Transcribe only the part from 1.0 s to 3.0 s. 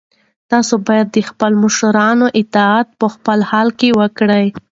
د خپلو مشرانو اطاعت